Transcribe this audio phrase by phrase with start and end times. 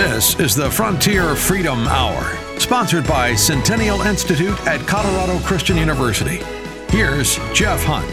[0.00, 6.40] This is the Frontier Freedom Hour, sponsored by Centennial Institute at Colorado Christian University.
[6.88, 8.10] Here's Jeff Hunt.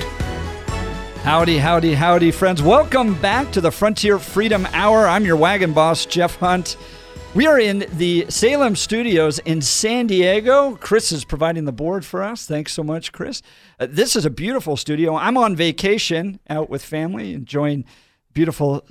[1.24, 2.62] Howdy, howdy, howdy, friends.
[2.62, 5.08] Welcome back to the Frontier Freedom Hour.
[5.08, 6.76] I'm your wagon boss, Jeff Hunt.
[7.34, 10.76] We are in the Salem studios in San Diego.
[10.76, 12.46] Chris is providing the board for us.
[12.46, 13.42] Thanks so much, Chris.
[13.80, 15.16] Uh, this is a beautiful studio.
[15.16, 17.86] I'm on vacation out with family, enjoying
[18.34, 18.86] beautiful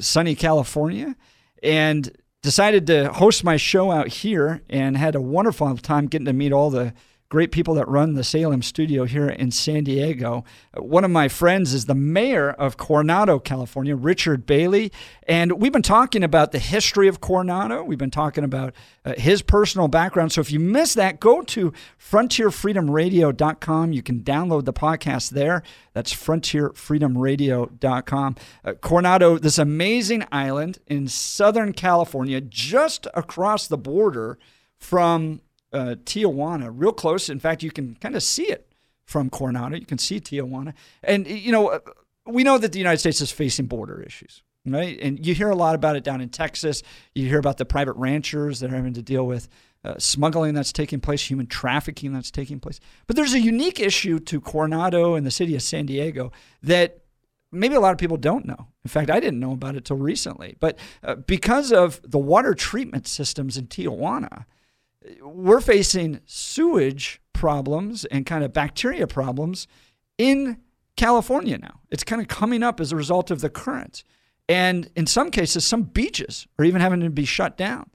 [0.00, 1.14] sunny California,
[1.62, 2.10] and
[2.44, 6.52] decided to host my show out here and had a wonderful time getting to meet
[6.52, 6.92] all the
[7.34, 10.44] great people that run the Salem studio here in San Diego.
[10.76, 14.92] One of my friends is the mayor of Coronado, California, Richard Bailey.
[15.26, 17.82] And we've been talking about the history of Coronado.
[17.82, 18.72] We've been talking about
[19.04, 20.30] uh, his personal background.
[20.30, 23.92] So if you missed that, go to frontierfreedomradio.com.
[23.92, 25.64] You can download the podcast there.
[25.92, 28.36] That's frontierfreedomradio.com.
[28.64, 34.38] Uh, Coronado, this amazing island in Southern California, just across the border
[34.78, 35.40] from
[35.74, 37.28] uh, Tijuana, real close.
[37.28, 38.72] In fact, you can kind of see it
[39.04, 39.76] from Coronado.
[39.76, 41.80] You can see Tijuana, and you know uh,
[42.26, 44.98] we know that the United States is facing border issues, right?
[45.00, 46.82] And you hear a lot about it down in Texas.
[47.14, 49.48] You hear about the private ranchers that are having to deal with
[49.84, 52.80] uh, smuggling that's taking place, human trafficking that's taking place.
[53.06, 57.00] But there's a unique issue to Coronado and the city of San Diego that
[57.52, 58.68] maybe a lot of people don't know.
[58.84, 60.56] In fact, I didn't know about it till recently.
[60.58, 64.46] But uh, because of the water treatment systems in Tijuana,
[65.20, 69.66] we're facing sewage problems and kind of bacteria problems
[70.18, 70.58] in
[70.96, 71.80] California now.
[71.90, 74.04] It's kind of coming up as a result of the currents.
[74.48, 77.90] And in some cases, some beaches are even having to be shut down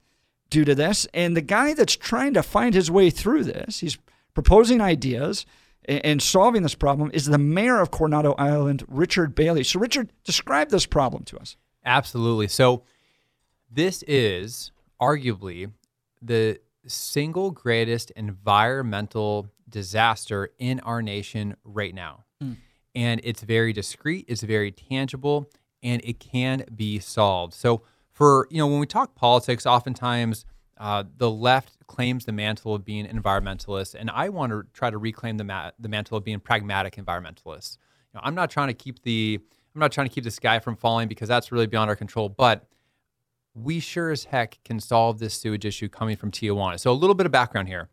[0.50, 1.06] due to this.
[1.14, 3.98] And the guy that's trying to find his way through this, he's
[4.34, 5.46] proposing ideas
[5.86, 9.64] and solving this problem, is the mayor of Coronado Island, Richard Bailey.
[9.64, 11.56] So, Richard, describe this problem to us.
[11.84, 12.48] Absolutely.
[12.48, 12.82] So,
[13.70, 15.72] this is arguably
[16.20, 22.24] the single greatest environmental disaster in our nation right now.
[22.42, 22.56] Mm.
[22.94, 25.48] And it's very discreet, it's very tangible,
[25.82, 27.54] and it can be solved.
[27.54, 30.44] So, for, you know, when we talk politics, oftentimes
[30.76, 34.98] uh, the left claims the mantle of being environmentalist, and I want to try to
[34.98, 37.78] reclaim the, ma- the mantle of being pragmatic environmentalist.
[38.12, 39.40] You know, I'm not trying to keep the
[39.74, 42.28] I'm not trying to keep the sky from falling because that's really beyond our control,
[42.28, 42.66] but
[43.54, 46.78] we sure as heck can solve this sewage issue coming from Tijuana.
[46.78, 47.88] So, a little bit of background here.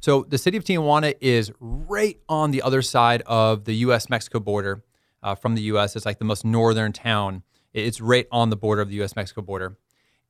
[0.00, 4.40] So, the city of Tijuana is right on the other side of the US Mexico
[4.40, 4.82] border
[5.22, 5.94] uh, from the US.
[5.96, 7.42] It's like the most northern town.
[7.72, 9.78] It's right on the border of the US Mexico border.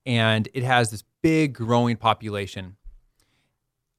[0.05, 2.77] And it has this big growing population.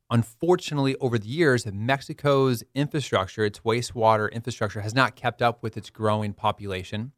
[0.10, 5.90] Unfortunately, over the years, Mexico's infrastructure, its wastewater infrastructure, has not kept up with its
[5.90, 7.14] growing population.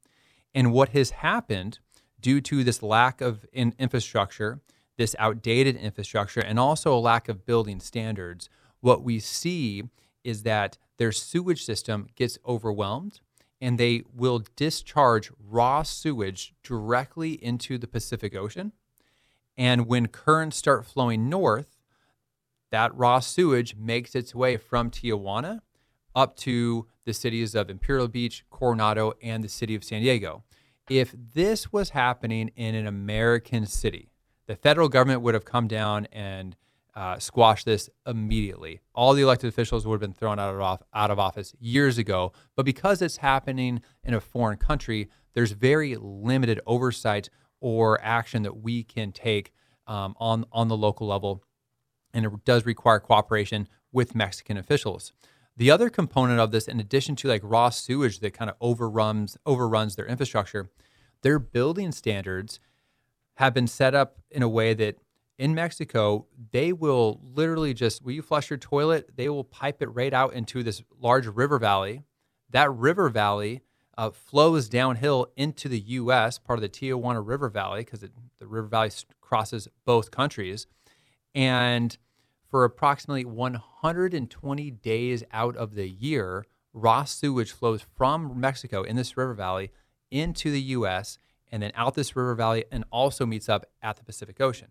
[0.54, 1.80] And what has happened
[2.26, 4.60] due to this lack of in infrastructure,
[4.98, 8.50] this outdated infrastructure, and also a lack of building standards,
[8.80, 9.84] what we see
[10.24, 13.20] is that their sewage system gets overwhelmed
[13.62, 18.72] and they will discharge raw sewage directly into the Pacific Ocean.
[19.56, 21.78] And when currents start flowing north,
[22.72, 25.60] that raw sewage makes its way from Tijuana
[26.16, 30.44] up to the cities of Imperial Beach, Coronado, and the city of San Diego
[30.90, 34.10] if this was happening in an American city,
[34.48, 36.56] the federal government would have come down and
[36.96, 38.80] uh, squashed this immediately.
[38.94, 41.98] All the elected officials would have been thrown out of, off, out of office years
[41.98, 42.32] ago.
[42.56, 47.30] But because it's happening in a foreign country, there's very limited oversight
[47.60, 49.52] or action that we can take
[49.88, 51.44] um, on, on the local level.
[52.14, 55.12] And it does require cooperation with Mexican officials.
[55.58, 59.38] The other component of this, in addition to like raw sewage that kind of overruns
[59.46, 60.70] overruns their infrastructure,
[61.22, 62.60] their building standards
[63.36, 64.98] have been set up in a way that
[65.38, 69.12] in Mexico, they will literally just, when you flush your toilet?
[69.16, 72.04] They will pipe it right out into this large river valley.
[72.52, 73.62] That river valley
[73.98, 78.68] uh, flows downhill into the U.S., part of the Tijuana River Valley, because the river
[78.68, 78.92] valley
[79.22, 80.68] crosses both countries.
[81.34, 81.98] And
[82.50, 89.18] for approximately 120 days out of the year, raw sewage flows from Mexico in this
[89.18, 89.72] river valley
[90.12, 91.18] into the US
[91.52, 94.70] and then out this river valley and also meets up at the Pacific Ocean.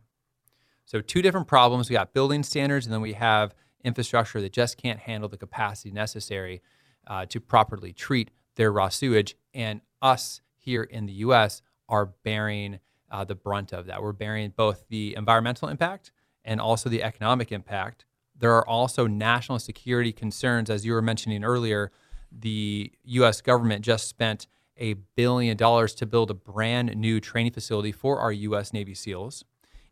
[0.84, 1.88] So, two different problems.
[1.88, 5.90] We got building standards, and then we have infrastructure that just can't handle the capacity
[5.90, 6.60] necessary
[7.06, 9.34] uh, to properly treat their raw sewage.
[9.54, 12.80] And us here in the US are bearing
[13.10, 14.02] uh, the brunt of that.
[14.02, 16.12] We're bearing both the environmental impact
[16.44, 18.04] and also the economic impact.
[18.36, 21.92] There are also national security concerns, as you were mentioning earlier.
[22.32, 23.40] The U.S.
[23.40, 24.46] government just spent
[24.76, 28.72] a billion dollars to build a brand new training facility for our U.S.
[28.72, 29.44] Navy SEALs.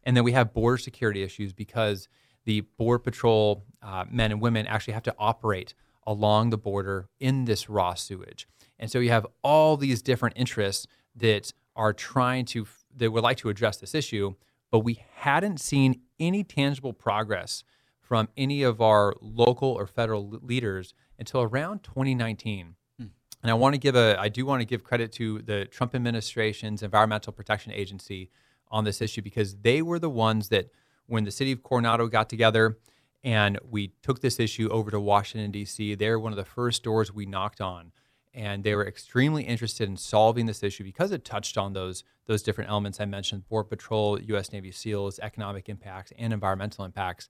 [0.02, 2.08] And then we have border security issues because
[2.44, 5.74] the Border Patrol uh, men and women actually have to operate
[6.04, 8.48] along the border in this raw sewage.
[8.78, 12.66] And so you have all these different interests that are trying to,
[12.96, 14.34] that would like to address this issue,
[14.72, 17.62] but we hadn't seen any tangible progress
[18.00, 22.74] from any of our local or federal leaders until around 2019.
[22.98, 23.06] Hmm.
[23.42, 25.94] And I want to give a, I do want to give credit to the Trump
[25.94, 28.30] administration's Environmental Protection Agency
[28.70, 30.70] on this issue because they were the ones that,
[31.06, 32.78] when the city of Coronado got together
[33.22, 37.12] and we took this issue over to Washington, D.C., they're one of the first doors
[37.12, 37.92] we knocked on.
[38.34, 42.42] And they were extremely interested in solving this issue because it touched on those, those
[42.42, 44.52] different elements I mentioned Border Patrol, U.S.
[44.52, 47.28] Navy SEALs, economic impacts, and environmental impacts.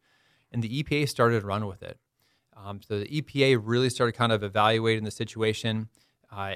[0.53, 1.99] And the EPA started to run with it.
[2.57, 5.89] Um, so the EPA really started kind of evaluating the situation.
[6.31, 6.55] Uh,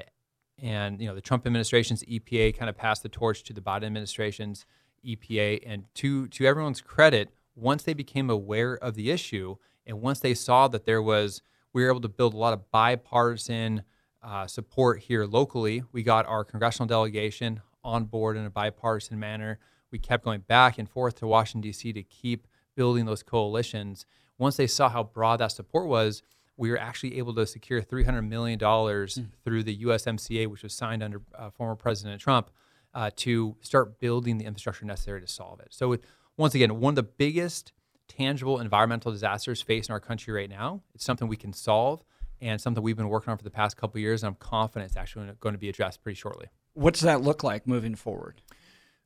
[0.59, 3.85] and you know the Trump administration's EPA kind of passed the torch to the Biden
[3.85, 4.65] administration's
[5.05, 5.63] EPA.
[5.65, 10.33] And to to everyone's credit, once they became aware of the issue and once they
[10.33, 11.41] saw that there was,
[11.73, 13.83] we were able to build a lot of bipartisan
[14.27, 15.83] uh, support here locally.
[15.93, 19.57] We got our congressional delegation on board in a bipartisan manner.
[19.89, 21.93] We kept going back and forth to Washington D.C.
[21.93, 22.45] to keep
[22.75, 24.05] building those coalitions.
[24.37, 26.23] Once they saw how broad that support was,
[26.57, 29.27] we were actually able to secure $300 million mm.
[29.45, 32.51] through the USMCA, which was signed under uh, former President Trump,
[32.93, 35.67] uh, to start building the infrastructure necessary to solve it.
[35.69, 36.03] So, it,
[36.35, 37.71] once again, one of the biggest
[38.07, 40.81] tangible environmental disasters facing our country right now.
[40.93, 42.03] It's something we can solve
[42.41, 44.23] and something we've been working on for the past couple years.
[44.23, 46.47] And I'm confident it's actually going to be addressed pretty shortly.
[46.73, 48.41] What does that look like moving forward?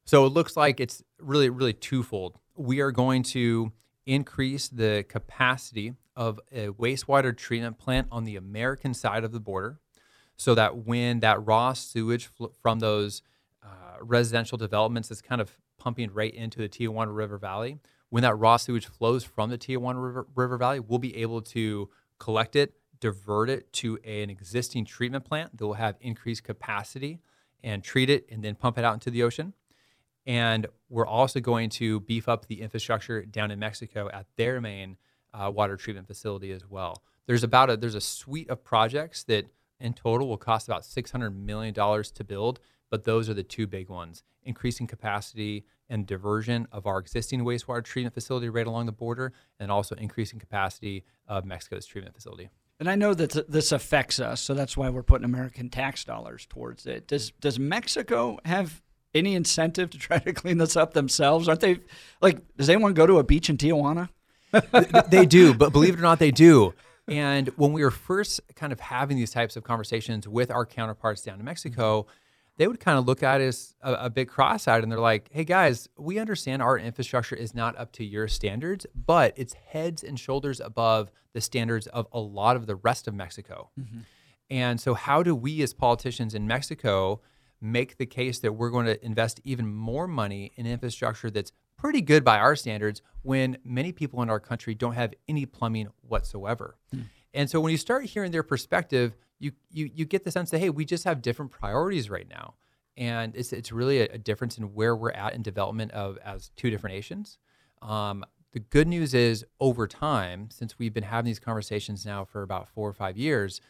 [0.06, 2.39] So it looks like it's really, really twofold.
[2.56, 3.72] We are going to
[4.06, 9.80] increase the capacity of a wastewater treatment plant on the American side of the border
[10.36, 13.22] so that when that raw sewage fl- from those
[13.63, 17.78] uh, residential developments is kind of pumping right into the Tijuana River Valley,
[18.10, 21.89] when that raw sewage flows from the Tijuana River, River Valley, we'll be able to
[22.19, 27.19] collect it, divert it to a, an existing treatment plant that will have increased capacity
[27.63, 29.53] and treat it and then pump it out into the ocean.
[30.25, 34.98] And we're also going to beef up the infrastructure down in Mexico at their main
[35.33, 37.03] uh, water treatment facility as well.
[37.25, 39.47] There's about a there's a suite of projects that
[39.80, 42.59] in total will cost about 600 million dollars to build,
[42.89, 47.83] but those are the two big ones: increasing capacity and diversion of our existing wastewater
[47.83, 52.50] treatment facility right along the border, and also increasing capacity of Mexico's treatment facility.
[52.81, 56.48] And I know that this affects us, so that's why we're putting American tax dollars
[56.50, 57.07] towards it.
[57.07, 58.81] Does does Mexico have
[59.13, 61.48] any incentive to try to clean this up themselves?
[61.48, 61.81] Aren't they
[62.22, 62.39] like?
[62.57, 64.10] Does anyone go to a beach in Tijuana?
[65.12, 66.74] they do, but believe it or not, they do.
[67.07, 71.22] And when we were first kind of having these types of conversations with our counterparts
[71.22, 72.07] down in Mexico,
[72.57, 75.44] they would kind of look at us a, a bit cross-eyed and they're like, "Hey
[75.44, 80.19] guys, we understand our infrastructure is not up to your standards, but it's heads and
[80.19, 84.00] shoulders above the standards of a lot of the rest of Mexico." Mm-hmm.
[84.50, 87.21] And so, how do we as politicians in Mexico
[87.62, 92.01] make the case that we're going to invest even more money in infrastructure that's pretty
[92.01, 96.75] good by our standards when many people in our country don't have any plumbing whatsoever.
[96.92, 97.01] Hmm.
[97.33, 100.60] And so when you start hearing their perspective, you, you you get the sense that
[100.60, 102.56] hey, we just have different priorities right now,
[102.95, 106.52] and it's it's really a, a difference in where we're at in development of as
[106.56, 107.40] two different nations.
[107.81, 112.44] Um, the good news is over time, since we've been having these conversations now for
[112.44, 113.61] about four or five years,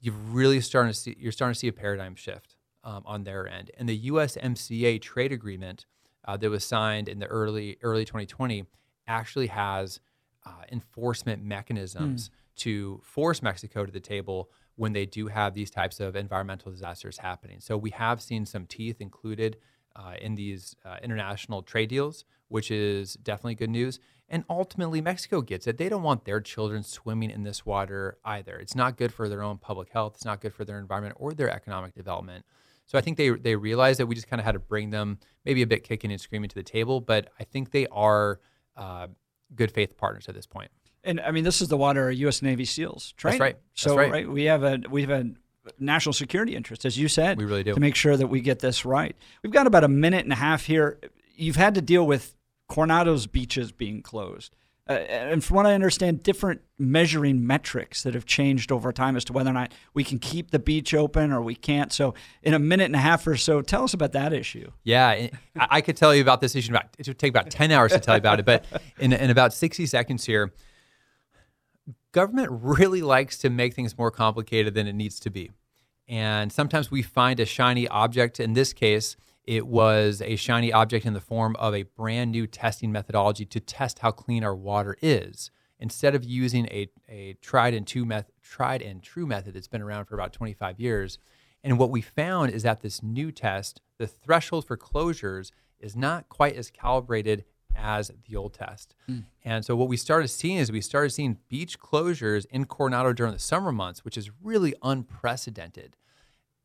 [0.00, 3.46] you've really starting to see you're starting to see a paradigm shift um, on their
[3.46, 3.70] end.
[3.78, 5.86] And the USMCA trade agreement
[6.24, 8.64] uh, that was signed in the early early 2020
[9.06, 10.00] actually has
[10.46, 12.32] uh, enforcement mechanisms mm.
[12.56, 17.18] To force Mexico to the table when they do have these types of environmental disasters
[17.18, 17.60] happening.
[17.60, 19.56] So we have seen some teeth included
[19.96, 24.00] uh, in these uh, international trade deals, which is definitely good news.
[24.28, 25.76] And ultimately, Mexico gets it.
[25.76, 28.56] They don't want their children swimming in this water either.
[28.56, 30.14] It's not good for their own public health.
[30.16, 32.44] It's not good for their environment or their economic development.
[32.86, 35.18] So I think they they realized that we just kind of had to bring them
[35.44, 38.40] maybe a bit kicking and screaming to the table, but I think they are
[38.76, 39.08] uh,
[39.54, 40.70] good faith partners at this point.
[41.04, 42.42] And I mean, this is the water U.S.
[42.42, 43.32] Navy SEALs, right?
[43.32, 43.56] That's right.
[43.74, 44.10] So right.
[44.10, 45.30] right, we have a we have a
[45.78, 47.38] national security interest, as you said.
[47.38, 49.16] We really do to make sure that we get this right.
[49.42, 50.98] We've got about a minute and a half here.
[51.36, 52.34] You've had to deal with
[52.68, 54.54] Coronado's beaches being closed
[54.86, 59.24] uh, and from what I understand, different measuring metrics that have changed over time as
[59.26, 61.90] to whether or not we can keep the beach open or we can't.
[61.90, 64.70] So, in a minute and a half or so, tell us about that issue.
[64.82, 66.72] Yeah, I could tell you about this issue.
[66.72, 68.66] About it would take about ten hours to tell you about it, but
[68.98, 70.52] in in about sixty seconds here,
[72.14, 75.50] government really likes to make things more complicated than it needs to be.
[76.08, 78.38] And sometimes we find a shiny object.
[78.38, 82.46] In this case, it was a shiny object in the form of a brand new
[82.46, 85.50] testing methodology to test how clean our water is.
[85.80, 87.86] Instead of using a, a tried and
[88.42, 91.18] tried and true method that's been around for about 25 years,
[91.64, 96.28] and what we found is that this new test, the threshold for closures is not
[96.28, 97.44] quite as calibrated
[97.74, 98.94] as the old test.
[99.08, 99.24] Mm.
[99.44, 103.32] And so what we started seeing is we started seeing beach closures in Coronado during
[103.32, 105.96] the summer months, which is really unprecedented.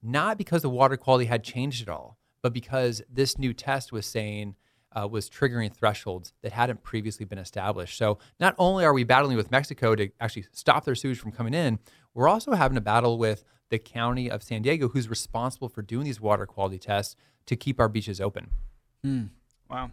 [0.02, 4.06] Not because the water quality had changed at all, but because this new test was
[4.06, 4.56] saying
[4.92, 7.98] uh, was triggering thresholds that hadn't previously been established.
[7.98, 11.54] So not only are we battling with Mexico to actually stop their sewage from coming
[11.54, 11.80] in,
[12.14, 16.06] we're also having a battle with the county of San Diego, who's responsible for doing
[16.06, 18.50] these water quality tests to keep our beaches open.
[19.06, 19.30] Mm.
[19.70, 19.92] Wow.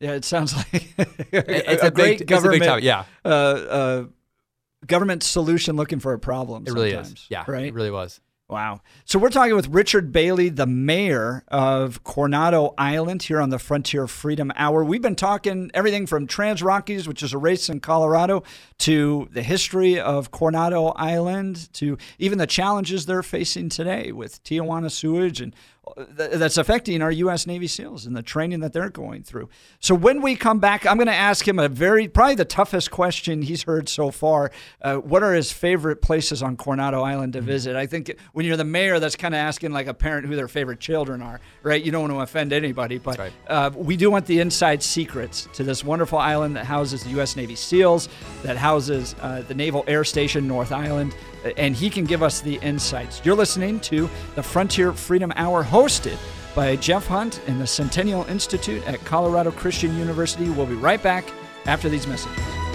[0.00, 0.94] Yeah, it sounds like
[1.32, 2.62] it's a, a great big, government.
[2.62, 3.04] It's a big yeah.
[3.24, 4.04] Uh, uh,
[4.86, 6.64] government solution looking for a problem.
[6.66, 7.26] It really is.
[7.30, 7.44] Yeah.
[7.46, 7.66] Right.
[7.66, 8.20] It really was.
[8.48, 8.80] Wow.
[9.04, 14.06] So we're talking with Richard Bailey, the mayor of Coronado Island here on the Frontier
[14.06, 14.84] Freedom Hour.
[14.84, 18.44] We've been talking everything from TransRockies, which is a race in Colorado,
[18.78, 24.92] to the history of Coronado Island, to even the challenges they're facing today with Tijuana
[24.92, 25.52] sewage and
[25.96, 27.46] that's affecting our U.S.
[27.46, 29.48] Navy SEALs and the training that they're going through.
[29.80, 32.90] So when we come back, I'm going to ask him a very probably the toughest
[32.90, 34.50] question he's heard so far.
[34.82, 37.46] Uh, what are his favorite places on Coronado Island to mm-hmm.
[37.46, 37.76] visit?
[37.76, 40.48] I think when you're the mayor, that's kind of asking like a parent who their
[40.48, 41.82] favorite children are, right?
[41.82, 43.32] You don't want to offend anybody, but right.
[43.46, 47.36] uh, we do want the inside secrets to this wonderful island that houses the U.S.
[47.36, 48.08] Navy SEALs,
[48.42, 51.14] that houses uh, the Naval Air Station North Island
[51.56, 53.20] and he can give us the insights.
[53.24, 56.18] You're listening to the Frontier Freedom Hour hosted
[56.54, 60.48] by Jeff Hunt and the Centennial Institute at Colorado Christian University.
[60.48, 61.30] We'll be right back
[61.66, 62.65] after these messages.